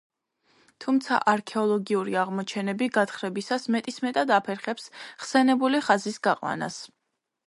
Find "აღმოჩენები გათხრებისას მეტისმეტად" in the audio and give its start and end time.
2.21-4.33